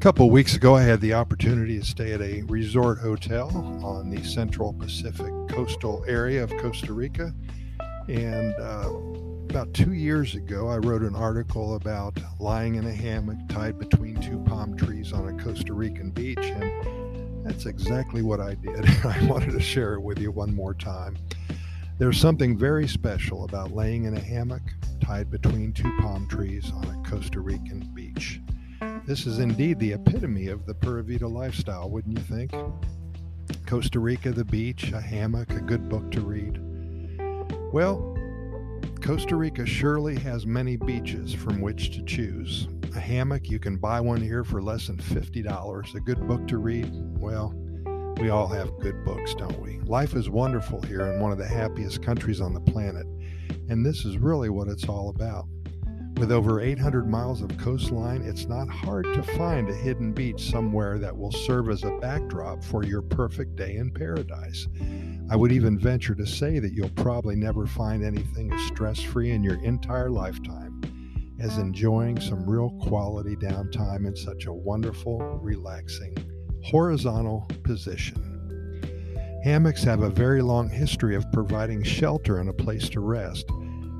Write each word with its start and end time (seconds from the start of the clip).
couple 0.00 0.30
weeks 0.30 0.56
ago, 0.56 0.74
I 0.74 0.80
had 0.80 1.02
the 1.02 1.12
opportunity 1.12 1.78
to 1.78 1.84
stay 1.84 2.12
at 2.12 2.22
a 2.22 2.40
resort 2.44 2.98
hotel 3.00 3.50
on 3.84 4.08
the 4.08 4.24
Central 4.24 4.72
Pacific 4.72 5.30
coastal 5.46 6.02
area 6.08 6.42
of 6.42 6.50
Costa 6.56 6.94
Rica. 6.94 7.34
And 8.08 8.54
uh, 8.54 8.88
about 9.50 9.74
two 9.74 9.92
years 9.92 10.34
ago, 10.34 10.68
I 10.68 10.78
wrote 10.78 11.02
an 11.02 11.14
article 11.14 11.74
about 11.74 12.18
lying 12.38 12.76
in 12.76 12.86
a 12.86 12.94
hammock 12.94 13.36
tied 13.50 13.78
between 13.78 14.18
two 14.22 14.38
palm 14.38 14.74
trees 14.74 15.12
on 15.12 15.28
a 15.28 15.44
Costa 15.44 15.74
Rican 15.74 16.12
beach. 16.12 16.38
And 16.38 17.44
that's 17.44 17.66
exactly 17.66 18.22
what 18.22 18.40
I 18.40 18.54
did. 18.54 18.86
I 19.04 19.26
wanted 19.26 19.50
to 19.50 19.60
share 19.60 19.92
it 19.92 20.00
with 20.00 20.18
you 20.18 20.30
one 20.30 20.54
more 20.54 20.72
time. 20.72 21.18
There's 21.98 22.18
something 22.18 22.56
very 22.56 22.88
special 22.88 23.44
about 23.44 23.72
laying 23.72 24.04
in 24.04 24.16
a 24.16 24.20
hammock 24.20 24.62
tied 25.02 25.30
between 25.30 25.74
two 25.74 25.94
palm 26.00 26.26
trees 26.26 26.72
on 26.74 26.86
a 26.86 27.06
Costa 27.06 27.40
Rican 27.40 27.80
beach. 27.92 28.40
This 29.10 29.26
is 29.26 29.40
indeed 29.40 29.80
the 29.80 29.94
epitome 29.94 30.46
of 30.46 30.66
the 30.66 30.74
Pura 30.74 31.02
Vida 31.02 31.26
lifestyle, 31.26 31.90
wouldn't 31.90 32.16
you 32.16 32.22
think? 32.22 32.52
Costa 33.66 33.98
Rica, 33.98 34.30
the 34.30 34.44
beach, 34.44 34.92
a 34.92 35.00
hammock, 35.00 35.50
a 35.50 35.60
good 35.60 35.88
book 35.88 36.12
to 36.12 36.20
read. 36.20 36.60
Well, 37.72 38.16
Costa 39.02 39.34
Rica 39.34 39.66
surely 39.66 40.16
has 40.20 40.46
many 40.46 40.76
beaches 40.76 41.34
from 41.34 41.60
which 41.60 41.90
to 41.96 42.04
choose. 42.04 42.68
A 42.94 43.00
hammock, 43.00 43.50
you 43.50 43.58
can 43.58 43.78
buy 43.78 44.00
one 44.00 44.20
here 44.20 44.44
for 44.44 44.62
less 44.62 44.86
than 44.86 44.98
$50. 44.98 45.94
A 45.96 46.00
good 46.00 46.28
book 46.28 46.46
to 46.46 46.58
read, 46.58 46.88
well, 47.18 47.52
we 48.20 48.30
all 48.30 48.46
have 48.46 48.78
good 48.78 49.04
books, 49.04 49.34
don't 49.34 49.60
we? 49.60 49.80
Life 49.80 50.14
is 50.14 50.30
wonderful 50.30 50.82
here 50.82 51.08
in 51.08 51.18
one 51.18 51.32
of 51.32 51.38
the 51.38 51.48
happiest 51.48 52.00
countries 52.00 52.40
on 52.40 52.54
the 52.54 52.60
planet, 52.60 53.06
and 53.68 53.84
this 53.84 54.04
is 54.04 54.18
really 54.18 54.50
what 54.50 54.68
it's 54.68 54.88
all 54.88 55.08
about. 55.08 55.46
With 56.20 56.32
over 56.32 56.60
800 56.60 57.08
miles 57.08 57.40
of 57.40 57.56
coastline, 57.56 58.20
it's 58.20 58.44
not 58.44 58.68
hard 58.68 59.04
to 59.14 59.22
find 59.22 59.70
a 59.70 59.74
hidden 59.74 60.12
beach 60.12 60.50
somewhere 60.50 60.98
that 60.98 61.16
will 61.16 61.32
serve 61.32 61.70
as 61.70 61.82
a 61.82 61.96
backdrop 61.96 62.62
for 62.62 62.84
your 62.84 63.00
perfect 63.00 63.56
day 63.56 63.76
in 63.76 63.90
paradise. 63.90 64.68
I 65.30 65.36
would 65.36 65.50
even 65.50 65.78
venture 65.78 66.14
to 66.14 66.26
say 66.26 66.58
that 66.58 66.74
you'll 66.74 66.90
probably 66.90 67.36
never 67.36 67.66
find 67.66 68.04
anything 68.04 68.52
as 68.52 68.60
stress 68.66 69.00
free 69.00 69.30
in 69.30 69.42
your 69.42 69.64
entire 69.64 70.10
lifetime 70.10 70.82
as 71.40 71.56
enjoying 71.56 72.20
some 72.20 72.44
real 72.44 72.68
quality 72.82 73.34
downtime 73.36 74.06
in 74.06 74.14
such 74.14 74.44
a 74.44 74.52
wonderful, 74.52 75.20
relaxing, 75.42 76.14
horizontal 76.62 77.48
position. 77.62 79.40
Hammocks 79.42 79.82
have 79.84 80.02
a 80.02 80.10
very 80.10 80.42
long 80.42 80.68
history 80.68 81.16
of 81.16 81.32
providing 81.32 81.82
shelter 81.82 82.40
and 82.40 82.50
a 82.50 82.52
place 82.52 82.90
to 82.90 83.00
rest. 83.00 83.48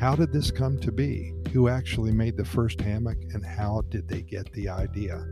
How 0.00 0.16
did 0.16 0.32
this 0.32 0.50
come 0.50 0.78
to 0.80 0.90
be? 0.90 1.35
Who 1.52 1.68
actually 1.68 2.12
made 2.12 2.36
the 2.36 2.44
first 2.44 2.80
hammock 2.80 3.18
and 3.32 3.44
how 3.44 3.82
did 3.88 4.08
they 4.08 4.22
get 4.22 4.52
the 4.52 4.68
idea? 4.68 5.26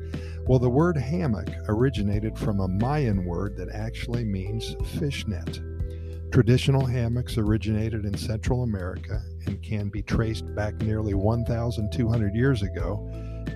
Well, 0.46 0.58
the 0.58 0.70
word 0.70 0.96
hammock 0.96 1.48
originated 1.68 2.38
from 2.38 2.60
a 2.60 2.68
Mayan 2.68 3.24
word 3.24 3.56
that 3.56 3.68
actually 3.70 4.24
means 4.24 4.76
fishnet. 4.98 5.60
Traditional 6.32 6.86
hammocks 6.86 7.38
originated 7.38 8.04
in 8.04 8.16
Central 8.16 8.62
America 8.62 9.22
and 9.46 9.62
can 9.62 9.88
be 9.88 10.02
traced 10.02 10.52
back 10.54 10.74
nearly 10.76 11.14
1,200 11.14 12.34
years 12.34 12.62
ago, 12.62 13.08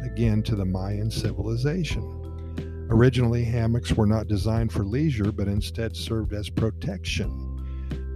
again 0.05 0.43
to 0.43 0.55
the 0.55 0.65
Mayan 0.65 1.11
civilization. 1.11 2.15
Originally, 2.91 3.45
hammocks 3.45 3.93
were 3.93 4.07
not 4.07 4.29
designed 4.29 4.73
for 4.73 4.85
leisure 4.85 5.33
but 5.33 5.49
instead 5.49 5.97
served 5.97 6.33
as 6.33 6.49
protection 6.51 7.48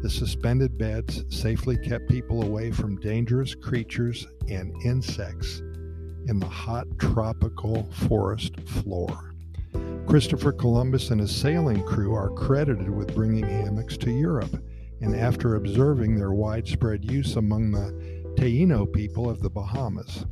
the 0.02 0.10
suspended 0.10 0.76
beds 0.76 1.24
safely 1.28 1.76
kept 1.76 2.08
people 2.08 2.42
away 2.42 2.72
from 2.72 3.00
dangerous 3.00 3.54
creatures 3.54 4.26
and 4.48 4.74
insects 4.84 5.60
in 6.26 6.40
the 6.40 6.46
hot 6.46 6.88
tropical 6.98 7.84
forest 7.92 8.58
floor. 8.62 9.32
Christopher 10.06 10.50
Columbus 10.50 11.10
and 11.10 11.20
his 11.20 11.34
sailing 11.34 11.84
crew 11.84 12.14
are 12.14 12.30
credited 12.30 12.90
with 12.90 13.14
bringing 13.14 13.44
hammocks 13.44 13.96
to 13.98 14.10
Europe, 14.10 14.60
and 15.00 15.14
after 15.14 15.54
observing 15.54 16.16
their 16.16 16.32
widespread 16.32 17.08
use 17.08 17.36
among 17.36 17.70
the 17.70 17.92
Taino 18.36 18.92
people 18.92 19.30
of 19.30 19.40
the 19.40 19.50
Bahamas. 19.50 20.26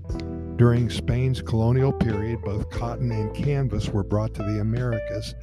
During 0.56 0.90
Spain's 0.90 1.40
colonial 1.40 1.92
period, 1.92 2.42
both 2.42 2.70
cotton 2.70 3.12
and 3.12 3.32
canvas 3.34 3.88
were 3.88 4.02
brought 4.02 4.34
to 4.34 4.42
the 4.42 4.60
Americas 4.60 5.34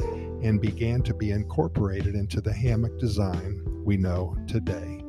and 0.43 0.61
began 0.61 1.01
to 1.03 1.13
be 1.13 1.31
incorporated 1.31 2.13
into 2.13 2.41
the 2.41 2.53
hammock 2.53 2.99
design 2.99 3.66
we 3.87 3.95
know 3.95 4.35
today. 4.47 5.01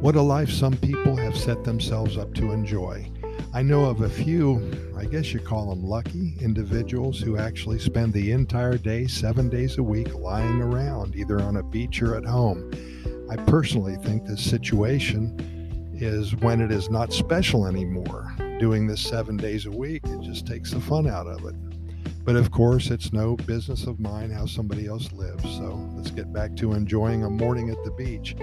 What 0.00 0.14
a 0.14 0.22
life 0.22 0.48
some 0.48 0.76
people 0.76 1.16
have 1.16 1.36
set 1.36 1.64
themselves 1.64 2.16
up 2.16 2.32
to 2.34 2.52
enjoy. 2.52 3.10
I 3.52 3.62
know 3.62 3.86
of 3.86 4.02
a 4.02 4.08
few, 4.08 4.70
I 4.96 5.06
guess 5.06 5.32
you 5.32 5.40
call 5.40 5.70
them 5.70 5.84
lucky, 5.84 6.36
individuals 6.40 7.18
who 7.18 7.36
actually 7.36 7.80
spend 7.80 8.12
the 8.12 8.30
entire 8.30 8.78
day, 8.78 9.08
seven 9.08 9.48
days 9.48 9.76
a 9.78 9.82
week, 9.82 10.14
lying 10.14 10.62
around, 10.62 11.16
either 11.16 11.42
on 11.42 11.56
a 11.56 11.64
beach 11.64 12.00
or 12.00 12.14
at 12.14 12.24
home. 12.24 12.70
I 13.28 13.34
personally 13.34 13.96
think 13.96 14.24
this 14.24 14.40
situation 14.40 15.92
is 15.98 16.36
when 16.36 16.60
it 16.60 16.70
is 16.70 16.90
not 16.90 17.12
special 17.12 17.66
anymore. 17.66 18.32
Doing 18.60 18.86
this 18.86 19.00
seven 19.00 19.36
days 19.36 19.66
a 19.66 19.70
week, 19.72 20.02
it 20.04 20.20
just 20.20 20.46
takes 20.46 20.70
the 20.70 20.80
fun 20.80 21.08
out 21.08 21.26
of 21.26 21.44
it. 21.44 21.56
But 22.26 22.34
of 22.34 22.50
course, 22.50 22.90
it's 22.90 23.12
no 23.12 23.36
business 23.36 23.86
of 23.86 24.00
mine 24.00 24.32
how 24.32 24.46
somebody 24.46 24.88
else 24.88 25.12
lives. 25.12 25.44
So 25.44 25.88
let's 25.94 26.10
get 26.10 26.32
back 26.32 26.56
to 26.56 26.72
enjoying 26.72 27.22
a 27.22 27.30
morning 27.30 27.70
at 27.70 27.84
the 27.84 27.92
beach. 27.92 28.34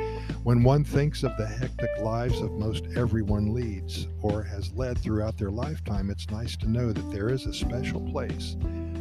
When 0.44 0.64
one 0.64 0.86
thinks 0.86 1.22
of 1.24 1.36
the 1.36 1.46
hectic 1.46 1.90
lives 2.00 2.40
of 2.40 2.54
most 2.54 2.86
everyone 2.96 3.54
leads 3.54 4.08
or 4.22 4.42
has 4.42 4.72
led 4.72 4.98
throughout 5.00 5.38
their 5.38 5.52
lifetime, 5.52 6.10
it's 6.10 6.30
nice 6.30 6.56
to 6.58 6.70
know 6.70 6.94
that 6.94 7.12
there 7.12 7.28
is 7.28 7.46
a 7.46 7.54
special 7.54 8.00
place, 8.00 8.56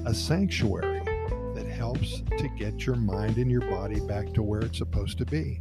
a 0.04 0.12
sanctuary 0.12 1.00
that 1.54 1.68
helps 1.68 2.22
to 2.36 2.48
get 2.58 2.84
your 2.84 2.96
mind 2.96 3.36
and 3.36 3.52
your 3.52 3.60
body 3.60 4.00
back 4.00 4.34
to 4.34 4.42
where 4.42 4.62
it's 4.62 4.78
supposed 4.78 5.16
to 5.18 5.24
be. 5.24 5.60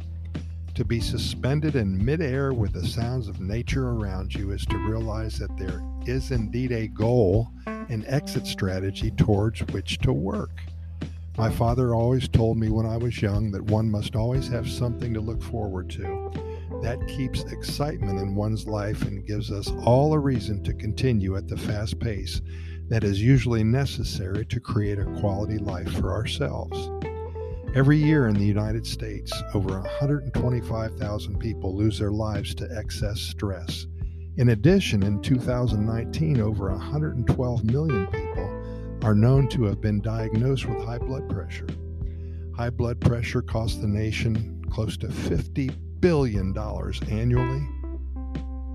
To 0.74 0.84
be 0.84 0.98
suspended 0.98 1.76
in 1.76 2.04
midair 2.04 2.52
with 2.52 2.72
the 2.72 2.84
sounds 2.84 3.28
of 3.28 3.40
nature 3.40 3.90
around 3.90 4.34
you 4.34 4.50
is 4.50 4.66
to 4.66 4.78
realize 4.78 5.38
that 5.38 5.56
there 5.56 5.80
is 6.06 6.32
indeed 6.32 6.72
a 6.72 6.88
goal 6.88 7.52
an 7.88 8.04
exit 8.06 8.46
strategy 8.46 9.10
towards 9.12 9.60
which 9.72 9.98
to 9.98 10.12
work. 10.12 10.50
My 11.38 11.50
father 11.50 11.94
always 11.94 12.28
told 12.28 12.58
me 12.58 12.68
when 12.68 12.86
I 12.86 12.96
was 12.96 13.22
young 13.22 13.50
that 13.52 13.64
one 13.64 13.90
must 13.90 14.16
always 14.16 14.48
have 14.48 14.68
something 14.68 15.14
to 15.14 15.20
look 15.20 15.42
forward 15.42 15.88
to. 15.90 16.30
That 16.82 17.06
keeps 17.08 17.44
excitement 17.44 18.18
in 18.18 18.34
one's 18.34 18.66
life 18.66 19.02
and 19.02 19.26
gives 19.26 19.50
us 19.50 19.70
all 19.84 20.12
a 20.12 20.18
reason 20.18 20.62
to 20.64 20.74
continue 20.74 21.36
at 21.36 21.48
the 21.48 21.56
fast 21.56 21.98
pace 21.98 22.40
that 22.88 23.04
is 23.04 23.22
usually 23.22 23.64
necessary 23.64 24.44
to 24.46 24.60
create 24.60 24.98
a 24.98 25.04
quality 25.20 25.58
life 25.58 25.90
for 25.92 26.12
ourselves. 26.12 26.90
Every 27.74 27.96
year 27.96 28.28
in 28.28 28.34
the 28.34 28.44
United 28.44 28.86
States, 28.86 29.32
over 29.54 29.80
125,000 29.80 31.38
people 31.38 31.74
lose 31.74 31.98
their 31.98 32.10
lives 32.10 32.54
to 32.56 32.68
excess 32.76 33.18
stress. 33.18 33.86
In 34.38 34.48
addition, 34.48 35.02
in 35.02 35.20
2019, 35.20 36.40
over 36.40 36.70
112 36.70 37.64
million 37.64 38.06
people 38.06 38.98
are 39.02 39.14
known 39.14 39.46
to 39.48 39.64
have 39.64 39.82
been 39.82 40.00
diagnosed 40.00 40.64
with 40.64 40.82
high 40.82 40.96
blood 40.96 41.28
pressure. 41.28 41.66
High 42.56 42.70
blood 42.70 42.98
pressure 42.98 43.42
costs 43.42 43.78
the 43.78 43.86
nation 43.86 44.64
close 44.70 44.96
to 44.98 45.08
$50 45.08 45.76
billion 46.00 46.56
annually. 47.10 47.68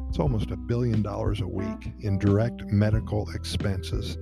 It's 0.10 0.20
almost 0.20 0.52
a 0.52 0.58
billion 0.58 1.02
dollars 1.02 1.42
a 1.42 1.48
week 1.48 1.92
in 2.02 2.20
direct 2.20 2.64
medical 2.66 3.28
expenses. 3.32 4.18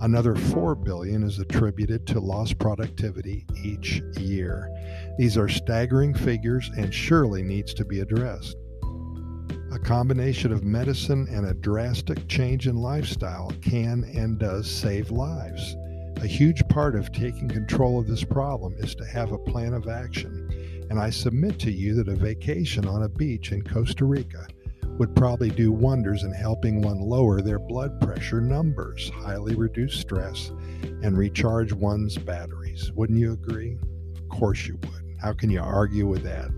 Another 0.00 0.34
4 0.34 0.74
billion 0.76 1.22
is 1.24 1.40
attributed 1.40 2.06
to 2.06 2.20
lost 2.20 2.58
productivity 2.58 3.44
each 3.62 4.00
year. 4.18 4.70
These 5.18 5.36
are 5.36 5.48
staggering 5.48 6.14
figures 6.14 6.70
and 6.74 6.92
surely 6.92 7.42
needs 7.42 7.74
to 7.74 7.84
be 7.84 8.00
addressed. 8.00 8.56
A 9.72 9.78
combination 9.78 10.52
of 10.52 10.64
medicine 10.64 11.28
and 11.30 11.46
a 11.46 11.54
drastic 11.54 12.26
change 12.26 12.66
in 12.66 12.74
lifestyle 12.76 13.52
can 13.60 14.02
and 14.16 14.36
does 14.36 14.68
save 14.68 15.12
lives. 15.12 15.76
A 16.16 16.26
huge 16.26 16.66
part 16.68 16.96
of 16.96 17.12
taking 17.12 17.48
control 17.48 18.00
of 18.00 18.08
this 18.08 18.24
problem 18.24 18.74
is 18.78 18.96
to 18.96 19.04
have 19.04 19.30
a 19.30 19.38
plan 19.38 19.72
of 19.72 19.86
action, 19.86 20.48
and 20.90 20.98
I 20.98 21.10
submit 21.10 21.60
to 21.60 21.70
you 21.70 21.94
that 21.94 22.08
a 22.08 22.16
vacation 22.16 22.84
on 22.88 23.04
a 23.04 23.08
beach 23.08 23.52
in 23.52 23.62
Costa 23.62 24.04
Rica 24.04 24.44
would 24.98 25.14
probably 25.14 25.50
do 25.50 25.70
wonders 25.70 26.24
in 26.24 26.32
helping 26.32 26.82
one 26.82 27.00
lower 27.00 27.40
their 27.40 27.60
blood 27.60 28.00
pressure 28.00 28.40
numbers, 28.40 29.10
highly 29.14 29.54
reduce 29.54 29.94
stress, 29.94 30.50
and 31.02 31.16
recharge 31.16 31.72
one's 31.72 32.18
batteries. 32.18 32.90
Wouldn't 32.96 33.20
you 33.20 33.34
agree? 33.34 33.78
Of 34.16 34.28
course 34.28 34.66
you 34.66 34.78
would. 34.82 35.16
How 35.22 35.32
can 35.32 35.48
you 35.48 35.60
argue 35.60 36.08
with 36.08 36.24
that? 36.24 36.50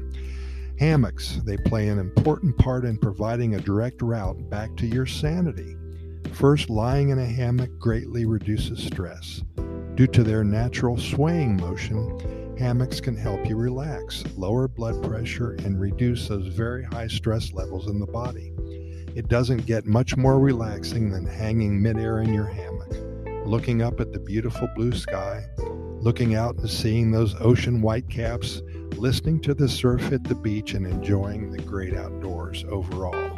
Hammocks, 0.79 1.41
they 1.45 1.57
play 1.57 1.89
an 1.89 1.99
important 1.99 2.57
part 2.59 2.85
in 2.85 2.99
providing 2.99 3.55
a 3.55 3.61
direct 3.61 4.03
route 4.03 4.51
back 4.51 4.75
to 4.77 4.87
your 4.87 5.07
sanity. 5.07 5.77
First, 6.33 6.71
lying 6.71 7.11
in 7.11 7.19
a 7.19 7.27
hammock 7.27 7.71
greatly 7.79 8.25
reduces 8.25 8.83
stress. 8.83 9.43
Due 9.95 10.07
to 10.09 10.25
their 10.25 10.43
natural 10.43 10.97
swaying 10.97 11.57
motion, 11.57 12.57
hammocks 12.59 13.01
can 13.01 13.17
help 13.17 13.47
you 13.47 13.57
relax, 13.57 14.25
lower 14.37 14.67
blood 14.67 15.03
pressure, 15.03 15.53
and 15.65 15.79
reduce 15.79 16.29
those 16.29 16.47
very 16.47 16.85
high 16.85 17.07
stress 17.07 17.53
levels 17.53 17.89
in 17.89 18.01
the 18.01 18.07
body. 18.07 18.53
It 19.15 19.29
doesn't 19.29 19.67
get 19.67 19.85
much 19.85 20.17
more 20.17 20.41
relaxing 20.41 21.11
than 21.11 21.27
hanging 21.27 21.83
midair 21.83 22.23
in 22.23 22.33
your 22.33 22.47
hammock. 22.47 22.97
looking 23.45 23.83
up 23.83 24.01
at 24.01 24.13
the 24.13 24.21
beautiful 24.21 24.69
blue 24.75 24.93
sky, 24.93 25.45
looking 26.01 26.35
out 26.35 26.57
and 26.57 26.71
seeing 26.71 27.11
those 27.11 27.35
ocean 27.41 27.81
whitecaps, 27.81 28.63
listening 28.99 29.41
to 29.41 29.55
the 29.55 29.69
surf 29.69 30.13
at 30.13 30.25
the 30.25 30.35
beach, 30.35 30.75
and 30.75 30.87
enjoying 30.87 31.51
the 31.51 31.63
great 31.63 31.95
outdoors 31.95 32.65
overall. 32.69 33.31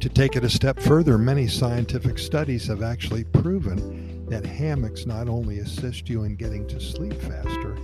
To 0.00 0.08
take 0.08 0.36
it 0.36 0.44
a 0.44 0.50
step 0.50 0.78
further, 0.78 1.18
many 1.18 1.48
scientific 1.48 2.18
studies 2.18 2.68
have 2.68 2.82
actually 2.82 3.24
proven 3.24 4.26
that 4.26 4.46
hammocks 4.46 5.06
not 5.06 5.28
only 5.28 5.58
assist 5.58 6.08
you 6.08 6.24
in 6.24 6.36
getting 6.36 6.66
to 6.68 6.80
sleep 6.80 7.20
faster, 7.22 7.76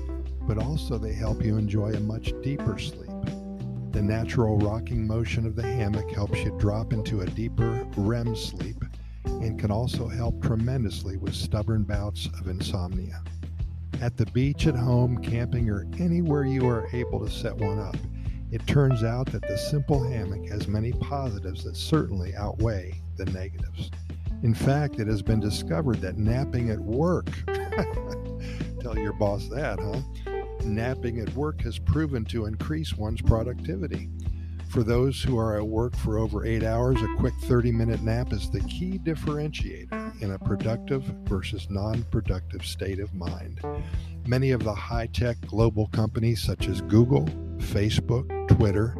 but 0.42 0.58
also 0.58 0.96
they 0.96 1.12
help 1.12 1.44
you 1.44 1.56
enjoy 1.56 1.92
a 1.92 2.00
much 2.00 2.32
deeper 2.42 2.78
sleep. 2.78 3.10
The 3.90 4.02
natural 4.02 4.58
rocking 4.58 5.06
motion 5.06 5.46
of 5.46 5.56
the 5.56 5.62
hammock 5.62 6.10
helps 6.10 6.38
you 6.40 6.56
drop 6.58 6.92
into 6.92 7.22
a 7.22 7.26
deeper 7.26 7.86
REM 7.96 8.36
sleep 8.36 8.84
and 9.24 9.58
can 9.58 9.70
also 9.70 10.06
help 10.08 10.42
tremendously 10.42 11.16
with 11.16 11.34
stubborn 11.34 11.84
bouts 11.84 12.28
of 12.38 12.48
insomnia. 12.48 13.22
At 14.00 14.16
the 14.16 14.26
beach, 14.26 14.66
at 14.66 14.74
home, 14.74 15.18
camping, 15.18 15.70
or 15.70 15.86
anywhere 15.98 16.44
you 16.44 16.68
are 16.68 16.88
able 16.92 17.20
to 17.20 17.30
set 17.30 17.56
one 17.56 17.78
up, 17.78 17.96
it 18.50 18.66
turns 18.66 19.02
out 19.02 19.32
that 19.32 19.42
the 19.42 19.56
simple 19.56 20.02
hammock 20.02 20.46
has 20.48 20.68
many 20.68 20.92
positives 20.92 21.64
that 21.64 21.76
certainly 21.76 22.34
outweigh 22.34 23.00
the 23.16 23.24
negatives. 23.26 23.90
In 24.42 24.54
fact, 24.54 25.00
it 25.00 25.06
has 25.06 25.22
been 25.22 25.40
discovered 25.40 26.00
that 26.02 26.18
napping 26.18 26.70
at 26.70 26.78
work, 26.78 27.30
tell 28.80 28.98
your 28.98 29.14
boss 29.14 29.48
that, 29.48 29.80
huh? 29.80 30.02
Napping 30.64 31.20
at 31.20 31.34
work 31.34 31.62
has 31.62 31.78
proven 31.78 32.24
to 32.26 32.46
increase 32.46 32.94
one's 32.94 33.22
productivity. 33.22 34.08
For 34.74 34.82
those 34.82 35.22
who 35.22 35.38
are 35.38 35.56
at 35.56 35.68
work 35.68 35.96
for 35.96 36.18
over 36.18 36.44
eight 36.44 36.64
hours, 36.64 37.00
a 37.00 37.06
quick 37.16 37.34
30 37.42 37.70
minute 37.70 38.02
nap 38.02 38.32
is 38.32 38.50
the 38.50 38.58
key 38.62 38.98
differentiator 38.98 40.20
in 40.20 40.32
a 40.32 40.38
productive 40.40 41.04
versus 41.28 41.70
non 41.70 42.02
productive 42.10 42.66
state 42.66 42.98
of 42.98 43.14
mind. 43.14 43.60
Many 44.26 44.50
of 44.50 44.64
the 44.64 44.74
high 44.74 45.06
tech 45.06 45.40
global 45.42 45.86
companies, 45.92 46.42
such 46.42 46.66
as 46.66 46.80
Google, 46.80 47.24
Facebook, 47.58 48.48
Twitter, 48.48 48.96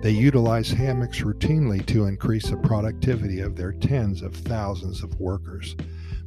they 0.00 0.12
utilize 0.12 0.70
hammocks 0.70 1.22
routinely 1.22 1.84
to 1.86 2.04
increase 2.04 2.48
the 2.48 2.58
productivity 2.58 3.40
of 3.40 3.56
their 3.56 3.72
tens 3.72 4.22
of 4.22 4.32
thousands 4.32 5.02
of 5.02 5.18
workers. 5.18 5.74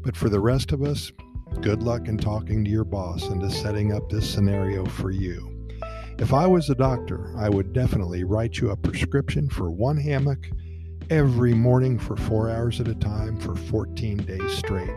But 0.02 0.18
for 0.18 0.28
the 0.28 0.42
rest 0.42 0.74
of 0.74 0.84
us, 0.84 1.10
good 1.62 1.84
luck 1.84 2.10
in 2.10 2.18
talking 2.18 2.66
to 2.66 2.70
your 2.70 2.84
boss 2.84 3.30
into 3.30 3.50
setting 3.50 3.94
up 3.94 4.10
this 4.10 4.30
scenario 4.30 4.86
for 4.86 5.10
you. 5.10 5.59
If 6.20 6.34
I 6.34 6.46
was 6.46 6.70
a 6.70 6.76
doctor, 6.76 7.34
I 7.38 7.48
would 7.48 7.72
definitely 7.72 8.26
write 8.26 8.58
you 8.58 8.72
a 8.72 8.76
prescription 8.76 9.50
for 9.50 9.72
one 9.72 9.96
hammock 9.96 10.50
every 11.10 11.54
morning 11.54 11.98
for 11.98 12.18
four 12.18 12.50
hours 12.50 12.82
at 12.82 12.90
a 12.90 12.96
time 12.96 13.40
for 13.40 13.56
14 13.56 14.18
days 14.18 14.52
straight. 14.52 14.94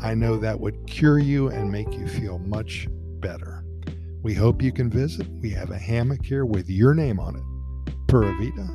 I 0.00 0.14
know 0.14 0.36
that 0.36 0.60
would 0.60 0.86
cure 0.86 1.18
you 1.18 1.48
and 1.48 1.72
make 1.72 1.92
you 1.92 2.06
feel 2.06 2.38
much 2.38 2.86
better. 3.18 3.64
We 4.22 4.32
hope 4.32 4.62
you 4.62 4.70
can 4.70 4.88
visit. 4.88 5.26
We 5.40 5.50
have 5.50 5.72
a 5.72 5.78
hammock 5.78 6.24
here 6.24 6.46
with 6.46 6.70
your 6.70 6.94
name 6.94 7.18
on 7.18 7.34
it. 7.34 7.94
Pura 8.06 8.32
Vida, 8.38 8.68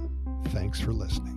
thanks 0.50 0.82
for 0.82 0.92
listening. 0.92 1.29